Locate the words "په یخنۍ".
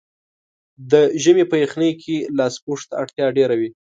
1.51-1.91